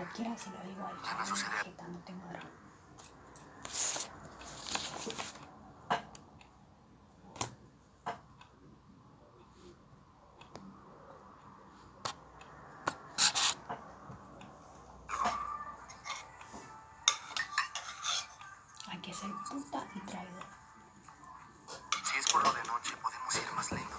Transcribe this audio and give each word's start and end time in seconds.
Cuando 0.00 0.14
quiera 0.16 0.38
se 0.38 0.48
lo 0.48 0.58
digo 0.62 0.86
al 0.86 0.96
¿Qué 1.02 1.14
me 1.14 1.26
sucede? 1.26 1.50
tarjeta, 1.50 1.88
no 1.88 1.98
tengo 1.98 2.26
drama. 2.26 2.50
Hay 18.88 18.98
que 19.00 19.12
ser 19.12 19.30
puta 19.50 19.86
y 19.94 20.00
traidor. 20.00 20.46
Si 22.04 22.18
es 22.18 22.26
por 22.32 22.42
lo 22.42 22.52
de 22.54 22.64
noche, 22.64 22.96
podemos 23.02 23.34
ir 23.36 23.52
más 23.54 23.70
lento. 23.70 23.98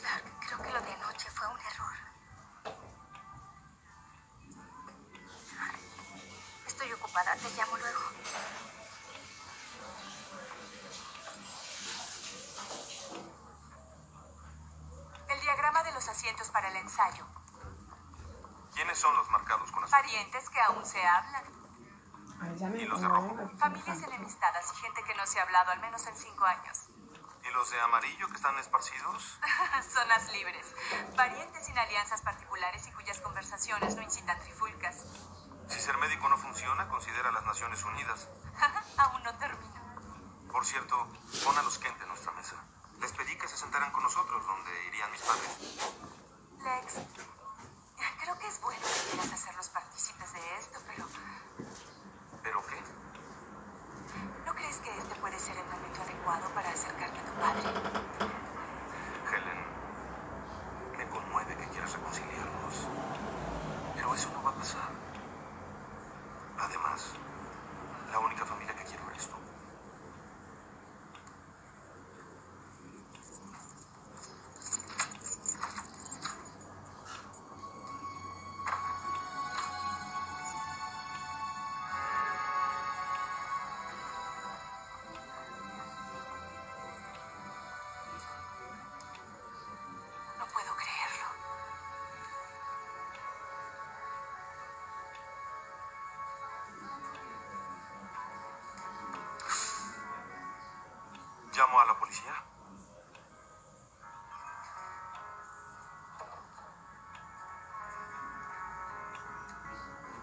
Clark, 0.00 0.24
creo 0.40 0.58
que 0.62 0.72
lo 0.72 0.80
de 0.80 0.92
anoche 0.92 1.30
fue 1.30 1.46
un 1.46 1.60
error. 1.60 2.13
Ocupada, 7.14 7.36
te 7.36 7.50
llamo 7.50 7.76
luego. 7.76 8.00
El 15.28 15.40
diagrama 15.40 15.82
de 15.84 15.92
los 15.92 16.08
asientos 16.08 16.50
para 16.50 16.68
el 16.68 16.76
ensayo. 16.76 17.24
¿Quiénes 18.74 18.98
son 18.98 19.14
los 19.16 19.30
marcados 19.30 19.70
con 19.70 19.84
azul? 19.84 19.90
Parientes 19.92 20.50
que 20.50 20.60
aún 20.60 20.84
se 20.84 21.04
hablan. 21.06 21.44
Ay, 22.40 22.56
ya 22.56 22.66
me 22.68 22.78
¿Y 22.78 22.86
los 22.86 23.00
de 23.00 23.08
rojo? 23.08 23.36
Familias 23.58 24.02
enemistadas 24.02 24.72
y 24.72 24.76
gente 24.76 25.04
que 25.04 25.14
no 25.14 25.26
se 25.26 25.38
ha 25.38 25.42
hablado 25.44 25.70
al 25.70 25.80
menos 25.80 26.04
en 26.06 26.16
cinco 26.16 26.44
años. 26.44 26.86
¿Y 27.44 27.50
los 27.52 27.70
de 27.70 27.80
amarillo 27.80 28.26
que 28.28 28.34
están 28.34 28.58
esparcidos? 28.58 29.38
Zonas 29.88 30.32
libres. 30.32 30.66
Parientes 31.14 31.64
sin 31.64 31.78
alianzas 31.78 32.22
particulares 32.22 32.86
y 32.88 32.92
cuyas 32.92 33.20
conversaciones 33.20 33.94
no 33.94 34.02
incitan 34.02 34.40
trifulcas. 34.40 35.04
Si 35.68 35.80
ser 35.80 35.96
médico 35.98 36.28
no 36.28 36.36
funciona, 36.38 36.88
considera 36.88 37.28
a 37.28 37.32
las 37.32 37.44
Naciones 37.44 37.82
Unidas. 37.84 38.28
Aún 38.98 39.22
no 39.22 39.34
termino. 39.38 39.74
Por 40.50 40.64
cierto, 40.64 41.08
pon 41.44 41.58
a 41.58 41.62
los 41.62 41.78
Kent 41.78 42.00
en 42.02 42.08
nuestra 42.08 42.32
mesa. 42.32 42.56
Les 43.00 43.12
pedí 43.12 43.36
que 43.36 43.48
se 43.48 43.56
sentaran 43.56 43.90
con 43.92 44.02
nosotros, 44.02 44.46
donde 44.46 44.86
irían 44.86 45.10
mis 45.10 45.22
padres. 45.22 45.58
Lex, 46.62 46.94
creo 48.20 48.38
que 48.38 48.46
es 48.46 48.60
bueno 48.60 48.80
que 48.80 49.10
quieras 49.10 49.32
hacerlos 49.32 49.68
partícipes 49.70 50.32
de 50.32 50.58
esto, 50.58 50.78
pero 50.86 51.06
¿Pero 52.42 52.66
qué? 52.66 52.82
¿no 54.44 54.54
crees 54.54 54.76
que 54.78 54.98
este 54.98 55.14
puede 55.16 55.38
ser 55.38 55.56
el 55.56 55.64
momento 55.66 56.02
adecuado 56.02 56.48
para 56.54 56.70
acercarte 56.70 57.18
a 57.18 57.24
tu 57.24 57.32
padre? 57.40 58.03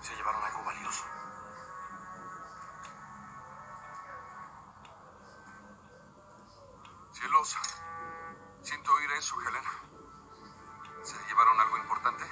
Se 0.00 0.16
llevaron 0.16 0.42
algo 0.44 0.64
valioso. 0.64 1.04
Cielos, 7.12 7.56
siento 8.62 8.92
oír 8.94 9.10
eso, 9.12 9.36
Helena. 9.42 9.70
¿Se 11.02 11.16
llevaron 11.26 11.60
algo 11.60 11.76
importante? 11.78 12.24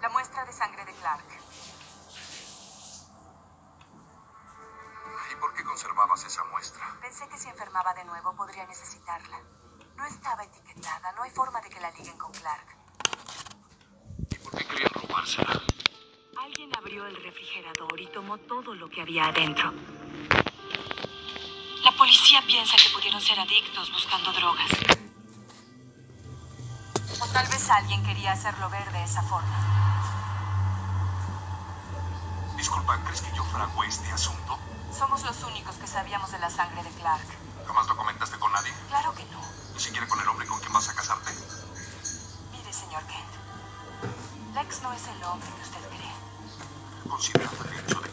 La 0.00 0.08
muestra 0.08 0.44
de 0.46 0.52
sangre 0.54 0.86
de 0.86 0.94
Clark. 0.94 1.26
Conservabas 5.80 6.24
esa 6.26 6.44
muestra? 6.44 6.98
Pensé 7.00 7.26
que 7.28 7.38
si 7.38 7.48
enfermaba 7.48 7.94
de 7.94 8.04
nuevo 8.04 8.36
podría 8.36 8.66
necesitarla. 8.66 9.40
No 9.96 10.04
estaba 10.04 10.44
etiquetada, 10.44 11.12
no 11.12 11.22
hay 11.22 11.30
forma 11.30 11.58
de 11.62 11.70
que 11.70 11.80
la 11.80 11.90
liguen 11.92 12.18
con 12.18 12.30
Clark. 12.32 12.66
¿Y 14.30 14.36
por 14.36 14.58
qué 14.58 14.66
querían 14.66 14.90
robársela? 14.92 15.58
Alguien 16.38 16.70
abrió 16.76 17.06
el 17.06 17.16
refrigerador 17.22 17.98
y 17.98 18.06
tomó 18.08 18.36
todo 18.36 18.74
lo 18.74 18.90
que 18.90 19.00
había 19.00 19.24
adentro. 19.24 19.72
La 21.82 21.92
policía 21.92 22.42
piensa 22.46 22.76
que 22.76 22.92
pudieron 22.94 23.20
ser 23.22 23.40
adictos 23.40 23.90
buscando 23.90 24.32
drogas. 24.32 24.70
O 27.22 27.26
tal 27.32 27.46
vez 27.48 27.70
alguien 27.70 28.04
quería 28.04 28.32
hacerlo 28.32 28.68
ver 28.68 28.92
de 28.92 29.02
esa 29.02 29.22
forma. 29.22 29.79
Disculpa, 32.60 33.00
¿crees 33.04 33.22
que 33.22 33.34
yo 33.34 33.42
fragué 33.44 33.88
este 33.88 34.12
asunto? 34.12 34.58
Somos 34.92 35.22
los 35.22 35.42
únicos 35.44 35.76
que 35.76 35.86
sabíamos 35.86 36.30
de 36.30 36.38
la 36.40 36.50
sangre 36.50 36.82
de 36.82 36.90
Clark. 36.90 37.24
¿Jamás 37.66 37.86
lo 37.88 37.96
comentaste 37.96 38.38
con 38.38 38.52
nadie? 38.52 38.70
Claro 38.90 39.14
que 39.14 39.24
no. 39.32 39.40
¿Ni 39.72 39.80
siquiera 39.80 40.06
con 40.06 40.20
el 40.20 40.28
hombre 40.28 40.46
con 40.46 40.60
quien 40.60 40.70
vas 40.70 40.86
a 40.90 40.94
casarte? 40.94 41.30
Mire, 42.52 42.70
señor 42.70 43.02
Kent. 43.04 44.54
Lex 44.54 44.82
no 44.82 44.92
es 44.92 45.06
el 45.08 45.24
hombre 45.24 45.48
que 45.56 45.62
usted 45.62 45.88
cree. 45.88 46.12
Considerando 47.08 47.64
el 47.64 47.78
hecho 47.78 47.98
de 47.98 48.09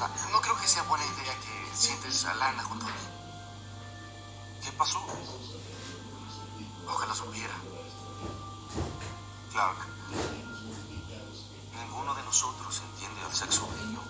No 0.00 0.40
creo 0.40 0.56
que 0.56 0.66
sea 0.66 0.82
buena 0.84 1.04
idea 1.04 1.34
que 1.40 1.76
sientes 1.76 2.24
a 2.24 2.34
Lana 2.34 2.64
junto 2.64 2.86
a 2.86 2.88
mí. 2.88 2.94
¿Qué 4.62 4.72
pasó? 4.72 5.00
Ojalá 6.86 7.14
supiera. 7.14 7.54
Clark, 9.52 9.78
ninguno 11.78 12.14
de 12.14 12.22
nosotros 12.24 12.82
entiende 12.90 13.20
el 13.24 13.34
sexo 13.34 13.68
bello. 13.68 14.00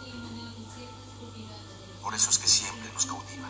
Por 2.03 2.15
eso 2.15 2.31
es 2.31 2.39
que 2.39 2.49
siempre 2.49 2.91
nos 2.93 3.07
cautiva. 3.07 3.49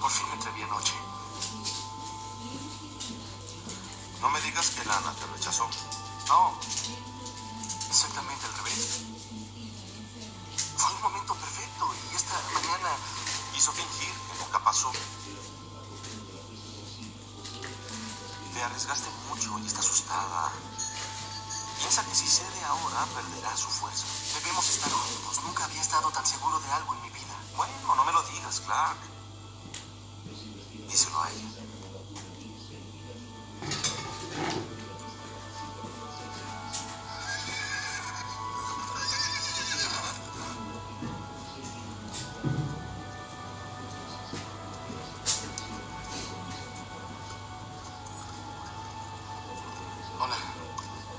Por 0.00 0.10
fin 0.10 0.28
me 0.28 0.34
atreví 0.34 0.62
anoche. 0.62 0.94
No 4.20 4.30
me 4.30 4.40
digas 4.40 4.70
que 4.70 4.84
Lana 4.84 5.12
te 5.12 5.26
rechazó. 5.26 5.68
No. 6.28 6.52
Exactamente 7.88 8.44
al 8.44 8.54
revés. 8.58 9.00
Fue 10.76 10.94
un 10.94 11.00
momento 11.00 11.34
perfecto 11.34 11.88
y 12.12 12.16
esta 12.16 12.34
mañana 12.52 12.90
hizo 13.56 13.72
fingir 13.72 14.12
que 14.12 14.38
nunca 14.38 14.62
pasó. 14.62 14.92
Te 18.52 18.62
arriesgaste 18.62 19.08
mucho 19.30 19.58
y 19.58 19.66
está 19.66 19.80
asustada. 19.80 20.52
Piensa 21.78 22.04
que 22.04 22.14
si 22.14 22.26
cede 22.26 22.62
ahora 22.64 23.06
perderá 23.14 23.56
su 23.56 23.68
fuerza. 23.68 24.04
Debemos 24.34 24.68
estar 24.68 24.92
juntos. 24.92 25.42
Nunca 25.44 25.64
había 25.64 25.80
estado 25.80 26.10
tan 26.10 26.26
seguro 26.26 26.60
de 26.60 26.70
algo 26.72 26.94
en 26.94 27.02
mi 27.02 27.10
vida. 27.10 27.36
Bueno, 27.56 27.94
no 27.96 28.04
me 28.04 28.12
lo 28.12 28.22
digas, 28.24 28.60
Clark. 28.60 28.98
Díselo 30.88 31.22
a 31.22 31.30
ella. 31.30 31.67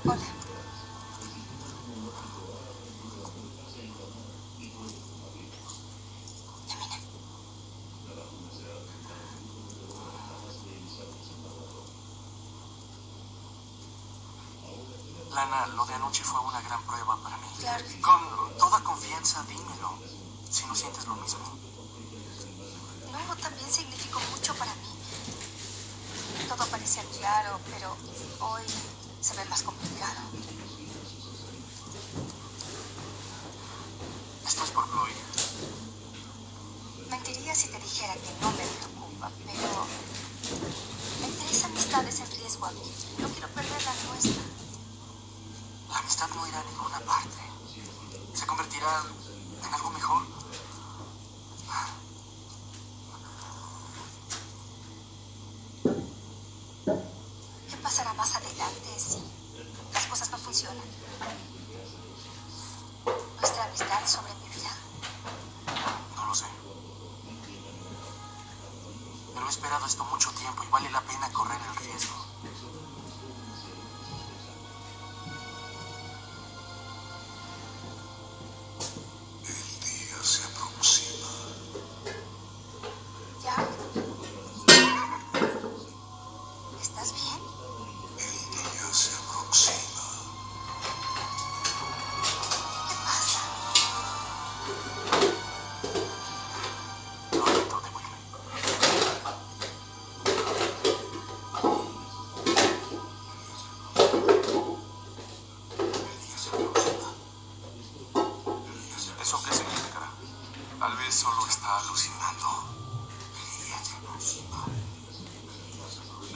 Hola. 0.02 0.16
Lana, 15.34 15.66
lo 15.68 15.84
de 15.84 15.94
anoche 15.94 16.24
fue 16.24 16.40
una 16.40 16.62
gran 16.62 16.82
prueba 16.84 17.16
para 17.22 17.36
mí. 17.36 17.46
Claro. 17.58 17.84
Con 18.00 18.58
toda 18.58 18.82
confianza, 18.82 19.42
dímelo, 19.44 19.98
si 20.50 20.64
no 20.64 20.74
sientes 20.74 21.06
lo 21.06 21.14
mismo. 21.16 21.40
No, 23.12 23.36
también 23.36 23.70
significó 23.70 24.18
mucho 24.30 24.54
para 24.54 24.74
mí. 24.76 24.88
Todo 26.48 26.66
parecía 26.68 27.04
claro, 27.18 27.60
pero 27.70 27.94
hoy 28.40 28.64
se 29.20 29.36
ve 29.36 29.44
más 29.46 29.62
complicado. 29.62 30.20
Esto 34.46 34.64
es 34.64 34.70
por 34.70 34.84
Chloe. 34.86 35.14
Mentiría 37.10 37.54
si 37.54 37.68
te 37.68 37.78
dijera 37.78 38.14
que 38.14 38.32
no 38.40 38.50
me 38.52 38.66
preocupa, 38.66 39.30
pero 39.46 39.86
me 41.20 41.28
interesan 41.28 41.70
amistades 41.70 42.20
en 42.20 42.30
riesgo 42.30 42.66
a 42.66 42.70
mí. 42.72 42.82
No 43.18 43.28
quiero 43.28 43.48
perder 43.48 43.82
la 43.82 43.94
nuestra. 44.08 44.42
La 45.90 45.98
amistad 45.98 46.28
no 46.34 46.46
irá 46.48 46.60
a 46.60 46.64
ninguna 46.64 47.00
parte. 47.00 47.36
Se 48.34 48.46
convertirá 48.46 49.04
en 49.66 49.74
algo 49.74 49.90
mejor. 49.90 50.22
¿Qué 57.68 57.76
pasará 57.82 58.14
más 58.14 58.34
las 58.60 60.06
cosas 60.06 60.30
no 60.30 60.36
funcionan? 60.36 60.84
¿Nuestra 63.38 63.64
amistad 63.64 64.06
sobrevivirá? 64.06 64.70
No 66.16 66.26
lo 66.26 66.34
sé. 66.34 66.44
Pero 69.32 69.46
he 69.46 69.48
esperado 69.48 69.86
esto 69.86 70.04
mucho 70.04 70.30
tiempo 70.32 70.62
y 70.62 70.68
vale 70.68 70.90
la 70.90 71.00
pena 71.00 71.32
correr 71.32 71.58
el 71.70 71.76
riesgo. 71.86 72.16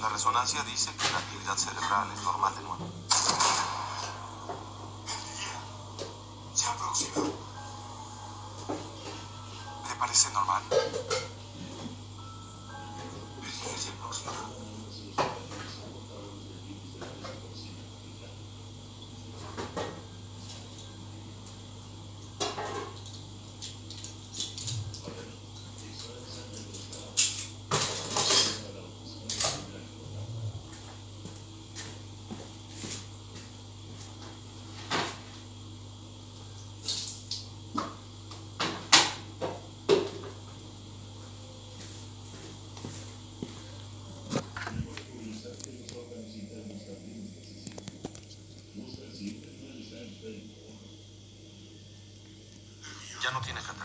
La 0.01 0.09
resonancia 0.09 0.63
dice 0.63 0.91
que 0.97 1.11
la 1.11 1.19
actividad 1.19 1.57
cerebral 1.57 2.11
es 2.13 2.23
normal 2.23 2.55
de 2.55 2.63
nuevo. 2.63 2.89
Se 6.55 6.67
aproxima. 6.67 7.25
¿Te 9.89 9.95
parece 9.97 10.31
normal? 10.33 10.63
Ya 53.25 53.31
no 53.31 53.41
tiene 53.41 53.59
que 53.63 53.84